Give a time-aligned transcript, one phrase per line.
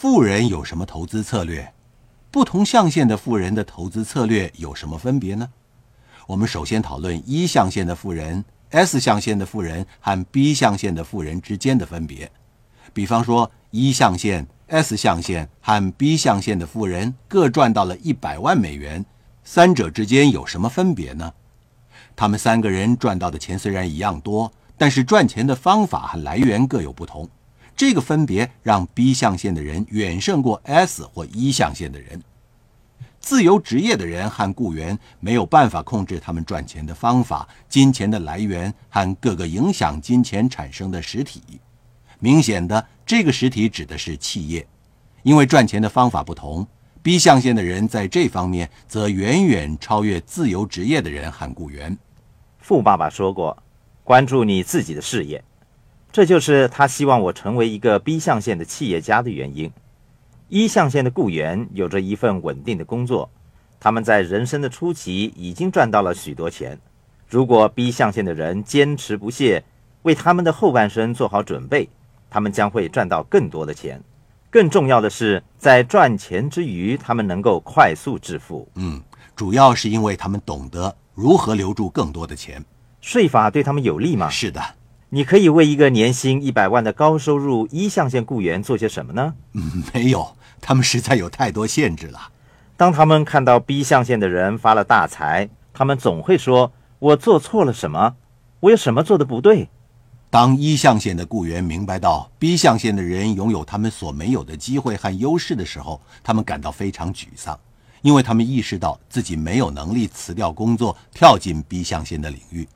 [0.00, 1.74] 富人有什么投资策略？
[2.30, 5.50] 不同象限的富人的投资策略有什么分别呢？
[6.26, 12.32] 我们首先讨论一象限的富人、S 象限的富人和 B 象限的富人之间的分别。
[12.94, 19.04] 比方说，一象限、S 象限和 B 象限的富人各赚到了一百万美元，
[19.44, 21.30] 三者之间有什么分别呢？
[22.16, 27.28] 他们三个人赚到的钱虽然一样多，但是赚钱的方法和来源各有不同。
[27.76, 32.22] 这个分别让 B 象限的人远胜过 S 或一象限的人。
[33.20, 41.42] 自由职业的人和雇员没有办法控制他们赚钱的方法、金钱的来源和各个影响金钱产生的实体。
[42.18, 44.66] 明显的，这个实体指的是企业，
[45.22, 46.66] 因为赚钱的方法不同。
[47.02, 51.96] B 象限的人在这方面则远远超越自由职业的人和雇员。
[52.58, 53.56] 富爸爸说过
[54.04, 55.42] ：“关注你自己的事业。”
[56.12, 59.70] 这就是他希望我成为一个 B 象限的企业家的原因。
[60.48, 63.30] 一象限的雇员有着一份稳定的工作，
[63.78, 66.76] 他们在人生的初期已经赚到了许多钱。
[67.28, 69.62] 如果 B 象限的人坚持不懈，
[70.02, 71.88] 为他们的后半生做好准备，
[72.28, 74.02] 他们将会赚到更多的钱。
[74.50, 78.68] 更重要的是，在赚钱之余，他们能够快速致富。
[78.74, 79.00] 嗯，
[79.36, 82.64] 主要是因为他们懂得如何留住更多的钱。
[83.00, 84.28] 税法对他们有利吗？
[84.28, 84.60] 是的。
[85.12, 89.34] 你可以为一个年薪一百万的高收入一象限雇员做些什么呢？
[89.54, 92.30] 嗯，没有，他们实在有太多限制了。
[92.76, 98.14] 当他们看到 B 象限的人发了大财，他们总会说：“我做错了什么？
[98.60, 99.68] 我有什么做的不对？”
[100.30, 107.58] 当一象限的雇员明白到 B 象限的人拥有他们所没有的机会和优势的时候，他们感到非常沮丧，
[108.02, 112.68] 因为他们意识到自己没有能力辞掉工作，跳进 B 象限的领域。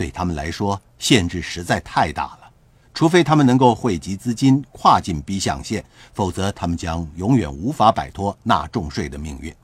[0.00, 2.50] 对他们来说，限制实在太大了。
[2.94, 5.84] 除非他们能够汇集资金跨进 B 象限，
[6.14, 9.54] 否则他们将永远无法摆脱纳重税的命运。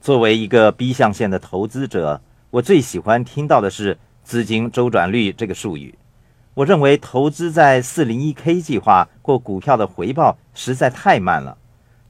[0.00, 2.20] 作为一个 B 象限的投资者，
[2.50, 5.96] 我最喜欢听到的是资金周转率这个术语。
[6.54, 11.56] 我认为投资在 401k 计划或股票的回报实在太慢了。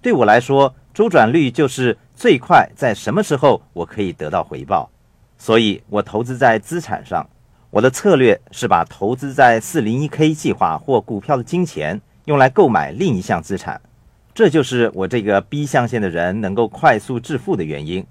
[0.01, 4.89] 对我来说，周转率就是最快在什么时候我可以得到回报。
[5.37, 7.29] 所以我投资在资产上。
[7.77, 13.79] 我的策略是把投资在 401k 计划或股票的金钱用来购买另一项资产，
[14.35, 18.07] 这就是我这个 B 象限的人能够快速致富的原因。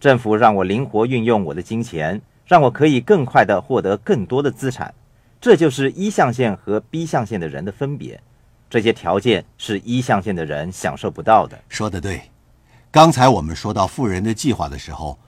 [0.00, 4.94] 政府让我灵活运用我的金钱，让我可以更快地获得更多的资产。
[5.38, 8.18] 这就是一象限和 B 象限的人的分别。
[8.70, 11.58] 这些条件是一象限的人享受不到的。
[11.68, 12.22] 说得对。
[12.90, 15.18] 刚才我们说到富人的计划的时候。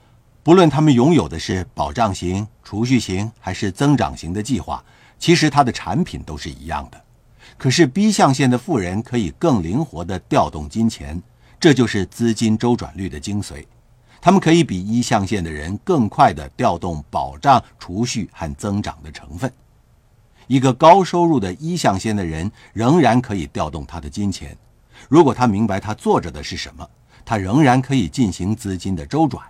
[0.47, 4.81] 不论他们拥有的是保障型、储蓄型还是增长型的计划，
[5.19, 6.97] 其实它的产品都是一样的。
[7.57, 11.21] 可是 B 象限的富人可以更灵活地调动金钱，
[11.59, 13.65] 这就是资金周转率的精髓。
[14.21, 19.51] 他们可以比一象限的人更快地调动保障、储蓄和增长的成分。
[20.47, 24.57] 一个高收入的一象限的人仍然可以调动他的金钱，
[25.09, 26.89] 如果他明白他做着的是什么，
[27.25, 29.43] 他仍然可以进行资金的周转。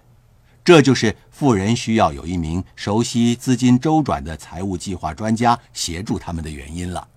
[0.68, 7.08] 这就是富人需要有一名熟悉资金周转的财务计划专家协助他们的原因了。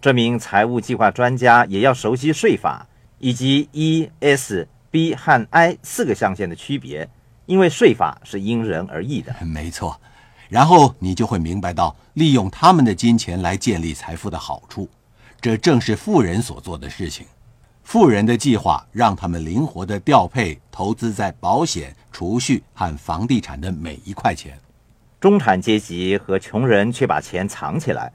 [0.00, 2.86] 这名财务计划专家也要熟悉税法
[3.18, 7.08] 以及 E、S、B 和 I 四个象限的区别，
[7.46, 9.34] 因为税法是因人而异的。
[9.44, 10.00] 没错，
[10.48, 14.88] 然后你就会明白到利用他们的金钱来建立财富的好处，
[15.40, 17.26] 这正是富人所做的事情。
[17.82, 24.58] 富人的计划让他们灵活地调配投资在保险、储蓄和房地产的每一块钱。
[25.20, 28.10] 中产阶级和穷人却把钱藏起来。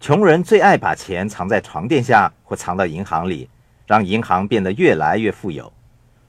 [0.00, 3.48] 穷人最爱把钱藏在床垫下或藏到银行里，
[3.86, 5.72] 让银行变得越来越富有。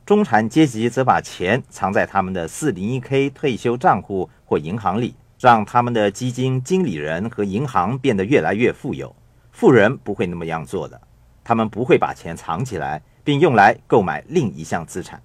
[0.06, 9.16] 中产阶级则把钱藏在他们的 401k 退休账户或银行里，让他们的基金经理人和银行变得越来越富有。
[9.52, 11.02] 富人不会那么样做的。
[11.44, 15.22] 他们不会把钱藏起来，并用来购买另一项资产。